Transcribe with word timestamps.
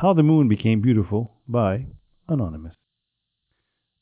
How 0.00 0.14
the 0.14 0.22
Moon 0.22 0.48
Became 0.48 0.80
Beautiful 0.80 1.30
by 1.46 1.84
Anonymous. 2.26 2.74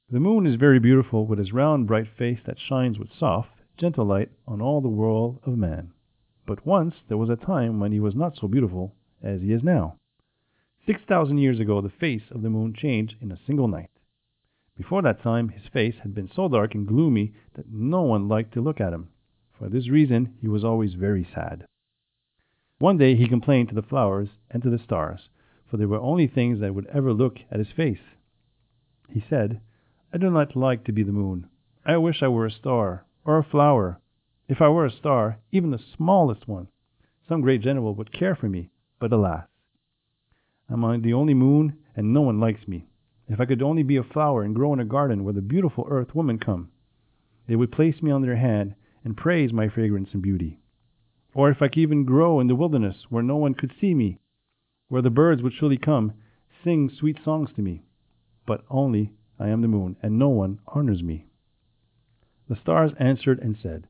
The 0.09 0.21
moon 0.21 0.47
is 0.47 0.55
very 0.55 0.79
beautiful 0.79 1.27
with 1.27 1.41
his 1.41 1.53
round 1.53 1.89
bright 1.89 2.07
face 2.17 2.39
that 2.47 2.61
shines 2.61 3.01
with 3.01 3.09
soft, 3.19 3.51
gentle 3.77 4.05
light 4.05 4.31
on 4.47 4.63
all 4.63 4.81
the 4.81 4.89
world 4.89 5.41
of 5.45 5.59
man. 5.59 5.91
But 6.47 6.65
once 6.65 6.95
there 7.09 7.17
was 7.17 7.31
a 7.31 7.35
time 7.35 7.81
when 7.81 7.91
he 7.91 7.99
was 7.99 8.15
not 8.15 8.37
so 8.37 8.47
beautiful 8.47 8.95
as 9.25 9.41
he 9.41 9.53
is 9.53 9.65
now. 9.65 9.97
Six 10.87 11.01
thousand 11.03 11.39
years 11.39 11.59
ago 11.59 11.81
the 11.81 11.89
face 11.89 12.31
of 12.31 12.43
the 12.43 12.51
moon 12.51 12.75
changed 12.75 13.17
in 13.21 13.33
a 13.33 13.41
single 13.45 13.67
night. 13.67 13.91
Before 14.77 15.03
that 15.03 15.21
time 15.21 15.49
his 15.49 15.67
face 15.67 15.97
had 16.05 16.15
been 16.15 16.31
so 16.33 16.47
dark 16.47 16.77
and 16.77 16.87
gloomy 16.87 17.33
that 17.55 17.73
no 17.73 18.03
one 18.03 18.29
liked 18.29 18.55
to 18.55 18.61
look 18.61 18.81
at 18.81 18.93
him. 18.93 19.09
For 19.59 19.69
this 19.69 19.89
reason 19.89 20.37
he 20.41 20.47
was 20.47 20.63
always 20.63 20.95
very 20.95 21.27
sad. 21.35 21.67
One 22.79 22.99
day 22.99 23.17
he 23.17 23.27
complained 23.27 23.71
to 23.71 23.75
the 23.75 23.83
flowers 23.83 24.29
and 24.49 24.63
to 24.63 24.71
the 24.71 24.79
stars, 24.79 25.29
for 25.71 25.77
they 25.77 25.87
were 25.87 26.01
only 26.01 26.27
things 26.27 26.61
that 26.61 26.75
would 26.75 26.87
ever 26.87 27.13
look 27.13 27.39
at 27.51 27.59
his 27.59 27.71
face. 27.71 28.01
He 29.11 29.25
said, 29.29 29.61
I 30.13 30.19
do 30.19 30.31
not 30.31 30.57
like 30.57 30.85
to 30.85 30.93
be 30.93 31.03
the 31.03 31.13
moon. 31.13 31.49
I 31.85 31.97
wish 31.99 32.23
I 32.23 32.29
were 32.29 32.47
a 32.47 32.51
star, 32.51 33.05
or 33.25 33.39
a 33.39 33.45
flower. 33.45 34.01
If 34.49 34.61
I 34.63 34.69
were 34.69 34.87
a 34.87 34.91
star, 34.91 35.39
even 35.53 35.71
the 35.71 35.79
smallest 35.97 36.49
one, 36.49 36.69
some 37.29 37.43
great 37.43 37.61
general 37.61 37.95
would 37.95 38.13
care 38.13 38.35
for 38.35 38.49
me, 38.49 38.71
but 38.99 39.13
alas! 39.13 39.47
I 40.71 40.75
am 40.75 41.03
the 41.03 41.13
only 41.13 41.35
moon, 41.35 41.79
and 41.95 42.13
no 42.13 42.23
one 42.23 42.41
likes 42.41 42.67
me. 42.67 42.87
If 43.27 43.41
I 43.41 43.45
could 43.45 43.63
only 43.63 43.83
be 43.83 43.97
a 43.97 44.03
flower 44.03 44.43
and 44.43 44.55
grow 44.55 44.73
in 44.73 44.81
a 44.81 44.85
garden 44.85 45.25
where 45.25 45.35
the 45.35 45.43
beautiful 45.43 45.87
earth 45.91 46.15
women 46.15 46.39
come, 46.39 46.71
they 47.47 47.57
would 47.57 47.73
place 47.73 48.03
me 48.03 48.11
on 48.11 48.23
their 48.23 48.37
hand 48.37 48.75
and 49.05 49.17
praise 49.17 49.53
my 49.53 49.69
fragrance 49.69 50.11
and 50.13 50.23
beauty. 50.23 50.61
Or 51.35 51.51
if 51.51 51.61
I 51.61 51.69
could 51.69 51.79
even 51.79 52.05
grow 52.05 52.41
in 52.41 52.47
the 52.47 52.55
wilderness 52.55 53.07
where 53.11 53.23
no 53.23 53.37
one 53.37 53.55
could 53.55 53.73
see 53.79 53.95
me, 53.95 54.19
where 54.89 55.03
the 55.03 55.11
birds 55.11 55.43
would 55.43 55.53
surely 55.53 55.77
come, 55.77 56.13
sing 56.65 56.91
sweet 56.91 57.19
songs 57.25 57.51
to 57.55 57.63
me. 57.63 57.85
But 58.47 58.65
only 58.71 59.13
I 59.39 59.49
am 59.49 59.61
the 59.61 59.69
moon, 59.69 59.97
and 60.03 60.19
no 60.19 60.29
one 60.29 60.59
honors 60.67 61.03
me. 61.03 61.27
The 62.49 62.57
stars 62.57 62.93
answered 62.99 63.39
and 63.41 63.57
said, 63.63 63.87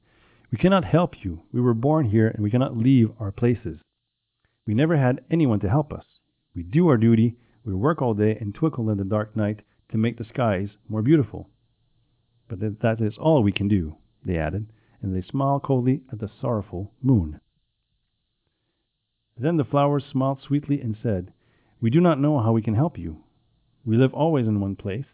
We 0.51 0.59
cannot 0.59 0.85
help 0.85 1.25
you. 1.25 1.43
We 1.53 1.61
were 1.61 1.75
born 1.75 2.11
here, 2.11 2.29
and 2.29 2.43
we 2.43 2.51
cannot 2.51 2.77
leave 2.77 3.11
our 3.21 3.33
places. 3.33 3.81
We 4.67 4.75
never 4.75 4.97
had 4.97 5.25
anyone 5.31 5.61
to 5.61 5.69
help 5.69 5.93
us. 5.93 6.05
We 6.55 6.63
do 6.63 6.89
our 6.89 6.97
duty, 6.97 7.37
we 7.65 7.75
work 7.75 8.03
all 8.03 8.15
day 8.15 8.37
and 8.41 8.55
twinkle 8.55 8.91
in 8.91 8.99
the 8.99 9.05
dark 9.05 9.37
night 9.37 9.63
to 9.91 9.99
make 9.99 10.17
the 10.17 10.25
skies 10.25 10.71
more 10.89 11.03
beautiful. 11.03 11.49
But 12.49 12.61
that 12.81 13.01
is 13.01 13.17
all 13.19 13.43
we 13.43 13.53
can 13.53 13.69
do, 13.69 13.97
they 14.25 14.39
added, 14.39 14.73
and 15.01 15.15
they 15.15 15.23
smiled 15.23 15.63
coldly 15.63 16.03
at 16.11 16.19
the 16.19 16.31
sorrowful 16.41 16.93
moon. 17.03 17.41
Then 19.39 19.57
the 19.57 19.65
flowers 19.65 20.05
smiled 20.05 20.41
sweetly 20.43 20.81
and 20.81 20.97
said, 21.03 21.33
We 21.81 21.91
do 21.91 22.01
not 22.01 22.21
know 22.21 22.41
how 22.41 22.53
we 22.53 22.63
can 22.63 22.75
help 22.75 22.99
you. 22.99 23.19
We 23.85 23.97
live 23.97 24.13
always 24.13 24.47
in 24.47 24.61
one 24.61 24.75
place, 24.75 25.07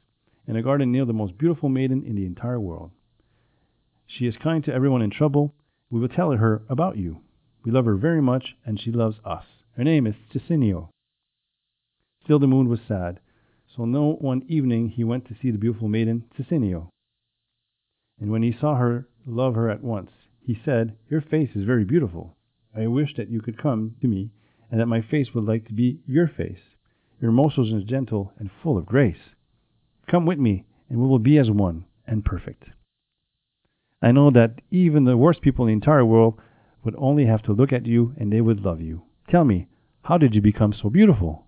in 0.46 0.56
a 0.56 0.62
garden 0.62 0.90
near 0.90 1.04
the 1.04 1.12
most 1.12 1.36
beautiful 1.36 1.68
maiden 1.68 2.02
in 2.02 2.16
the 2.16 2.24
entire 2.24 2.60
world. 2.60 2.90
She 4.06 4.26
is 4.26 4.36
kind 4.36 4.64
to 4.64 4.72
everyone 4.72 5.02
in 5.02 5.10
trouble. 5.10 5.54
We 5.90 6.00
will 6.00 6.08
tell 6.08 6.30
her 6.32 6.62
about 6.68 6.96
you. 6.96 7.20
We 7.64 7.70
love 7.70 7.84
her 7.84 7.96
very 7.96 8.22
much, 8.22 8.56
and 8.64 8.80
she 8.80 8.90
loves 8.90 9.16
us. 9.24 9.44
Her 9.76 9.84
name 9.84 10.06
is 10.06 10.14
Cicinio. 10.32 10.88
Still 12.22 12.38
the 12.38 12.46
moon 12.46 12.68
was 12.68 12.80
sad, 12.86 13.20
so 13.76 13.82
one 13.82 14.44
evening 14.48 14.88
he 14.88 15.04
went 15.04 15.26
to 15.26 15.34
see 15.40 15.50
the 15.50 15.58
beautiful 15.58 15.88
maiden 15.88 16.24
Cicinio. 16.36 16.88
And 18.20 18.30
when 18.30 18.42
he 18.42 18.52
saw 18.58 18.76
her 18.76 19.08
love 19.26 19.54
her 19.54 19.68
at 19.68 19.82
once, 19.82 20.10
he 20.40 20.58
said, 20.64 20.96
Your 21.10 21.20
face 21.20 21.50
is 21.54 21.64
very 21.64 21.84
beautiful. 21.84 22.36
I 22.76 22.86
wish 22.86 23.14
that 23.16 23.28
you 23.28 23.40
could 23.40 23.56
come 23.56 23.96
to 24.00 24.08
me, 24.08 24.30
and 24.70 24.80
that 24.80 24.86
my 24.86 25.00
face 25.00 25.34
would 25.34 25.44
like 25.44 25.66
to 25.68 25.72
be 25.72 26.00
your 26.06 26.26
face. 26.26 26.58
Your 27.20 27.30
motions 27.30 27.72
are 27.72 27.86
gentle 27.86 28.32
and 28.38 28.50
full 28.62 28.76
of 28.76 28.86
grace. 28.86 29.34
Come 30.10 30.26
with 30.26 30.38
me, 30.38 30.64
and 30.88 30.98
we 30.98 31.06
will 31.06 31.18
be 31.18 31.38
as 31.38 31.50
one 31.50 31.84
and 32.06 32.24
perfect. 32.24 32.64
I 34.02 34.12
know 34.12 34.30
that 34.32 34.60
even 34.70 35.04
the 35.04 35.16
worst 35.16 35.40
people 35.40 35.64
in 35.64 35.68
the 35.68 35.74
entire 35.74 36.04
world 36.04 36.38
would 36.84 36.94
only 36.98 37.24
have 37.26 37.42
to 37.44 37.52
look 37.52 37.72
at 37.72 37.86
you 37.86 38.14
and 38.18 38.30
they 38.32 38.40
would 38.40 38.60
love 38.60 38.80
you. 38.80 39.02
Tell 39.30 39.44
me, 39.44 39.68
how 40.02 40.18
did 40.18 40.34
you 40.34 40.42
become 40.42 40.74
so 40.74 40.90
beautiful? 40.90 41.46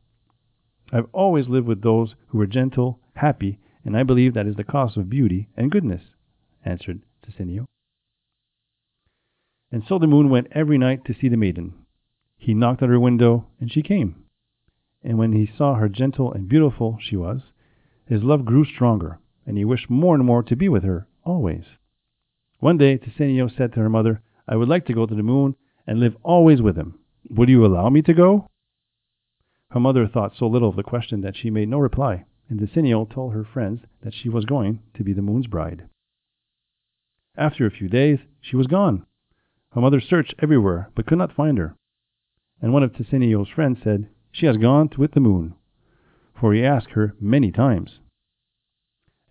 I've 0.93 1.09
always 1.13 1.49
lived 1.49 1.67
with 1.67 1.83
those 1.83 2.15
who 2.29 2.39
were 2.39 2.47
gentle, 2.47 3.01
happy, 3.15 3.59
and 3.85 3.97
I 3.97 4.03
believe 4.03 4.35
that 4.35 4.47
is 4.47 4.57
the 4.57 4.65
cause 4.65 4.97
of 4.97 5.11
beauty 5.11 5.49
and 5.57 5.71
goodness, 5.71 6.03
answered 6.65 7.03
Cicinio. 7.27 7.67
And 9.73 9.83
so 9.87 9.99
the 9.99 10.07
moon 10.07 10.31
went 10.31 10.49
every 10.53 10.79
night 10.79 11.05
to 11.07 11.15
see 11.15 11.29
the 11.29 11.37
maiden. 11.37 11.75
He 12.37 12.55
knocked 12.55 12.83
at 12.83 12.89
her 12.89 13.01
window, 13.01 13.47
and 13.61 13.71
she 13.71 13.83
came. 13.83 14.25
And 15.03 15.19
when 15.19 15.33
he 15.33 15.51
saw 15.57 15.75
how 15.75 15.89
gentle 15.89 16.33
and 16.33 16.49
beautiful 16.49 16.99
she 17.01 17.17
was, 17.17 17.41
his 18.07 18.23
love 18.23 18.45
grew 18.45 18.65
stronger, 18.65 19.19
and 19.47 19.59
he 19.59 19.65
wished 19.65 19.91
more 19.91 20.15
and 20.15 20.25
more 20.25 20.43
to 20.45 20.57
be 20.57 20.69
with 20.69 20.85
her 20.85 21.07
always. 21.25 21.65
One 22.61 22.79
day 22.79 22.99
Cicinio 22.99 23.49
said 23.49 23.73
to 23.73 23.81
her 23.81 23.91
mother, 23.91 24.23
I 24.49 24.57
would 24.57 24.69
like 24.69 24.87
to 24.87 24.95
go 24.95 25.07
to 25.07 25.15
the 25.15 25.23
moon 25.23 25.57
and 25.87 25.99
live 25.99 26.17
always 26.23 26.63
with 26.63 26.77
him. 26.77 26.99
Would 27.31 27.49
you 27.49 27.67
allow 27.67 27.89
me 27.89 28.03
to 28.03 28.15
go? 28.15 28.49
Her 29.71 29.81
mother 29.81 30.07
thought 30.07 30.37
so 30.37 30.47
little 30.47 30.69
of 30.69 30.77
the 30.77 30.83
question 30.85 31.21
that 31.23 31.37
she 31.37 31.51
made 31.51 31.69
no 31.69 31.79
reply, 31.79 32.25
and 32.49 32.61
Cicinio 32.61 33.05
told 33.05 33.33
her 33.33 33.45
friends 33.45 33.81
that 34.03 34.15
she 34.15 34.29
was 34.29 34.45
going 34.45 34.81
to 34.95 35.03
be 35.03 35.13
the 35.13 35.23
moon's 35.23 35.49
bride. 35.49 35.89
After 37.37 37.67
a 37.67 37.71
few 37.71 37.89
days, 37.89 38.21
she 38.41 38.57
was 38.57 38.69
gone. 38.69 39.05
Her 39.77 39.83
mother 39.83 40.01
searched 40.01 40.35
everywhere, 40.39 40.89
but 40.95 41.05
could 41.05 41.19
not 41.19 41.35
find 41.35 41.59
her. 41.59 41.77
And 42.63 42.73
one 42.73 42.83
of 42.83 42.95
Cicinio's 42.95 43.51
friends 43.51 43.79
said, 43.85 44.09
She 44.33 44.47
has 44.47 44.57
gone 44.57 44.89
with 44.97 45.13
the 45.13 45.21
moon, 45.21 45.55
for 46.35 46.55
he 46.55 46.65
asked 46.65 46.93
her 46.93 47.15
many 47.21 47.53
times. 47.53 48.01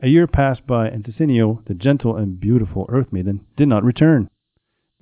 A 0.02 0.08
year 0.08 0.28
passed 0.28 0.68
by, 0.68 0.88
and 0.88 1.04
Cicinio, 1.04 1.64
the 1.66 1.74
gentle 1.74 2.16
and 2.16 2.40
beautiful 2.40 2.86
Earth 2.90 3.12
Maiden, 3.12 3.44
did 3.58 3.68
not 3.68 3.84
return. 3.84 4.30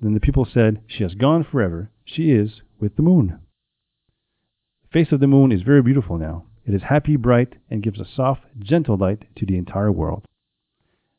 Then 0.00 0.14
the 0.14 0.18
people 0.18 0.46
said, 0.46 0.80
She 0.86 1.02
has 1.02 1.14
gone 1.14 1.44
forever. 1.44 1.90
She 2.06 2.30
is 2.30 2.62
with 2.80 2.96
the 2.96 3.02
moon. 3.02 3.38
The 4.84 4.88
face 4.98 5.12
of 5.12 5.20
the 5.20 5.26
moon 5.26 5.52
is 5.52 5.60
very 5.60 5.82
beautiful 5.82 6.16
now. 6.16 6.46
It 6.64 6.72
is 6.72 6.84
happy, 6.84 7.16
bright, 7.16 7.56
and 7.68 7.82
gives 7.82 8.00
a 8.00 8.06
soft, 8.06 8.44
gentle 8.58 8.96
light 8.96 9.24
to 9.36 9.44
the 9.44 9.58
entire 9.58 9.92
world. 9.92 10.24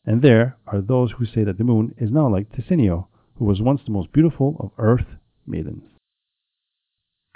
And 0.04 0.24
there 0.24 0.58
are 0.66 0.82
those 0.82 1.12
who 1.12 1.28
say 1.28 1.44
that 1.44 1.60
the 1.60 1.64
moon 1.64 1.94
is 2.00 2.10
now 2.10 2.28
like 2.28 2.52
Cicinio, 2.54 3.06
who 3.38 3.46
was 3.46 3.62
once 3.62 3.82
the 3.86 3.92
most 3.92 4.12
beautiful 4.12 4.58
of 4.60 4.72
earth 4.78 5.08
maidens. 5.46 5.84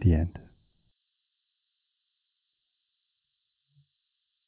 The 0.04 0.14
end. 0.14 0.40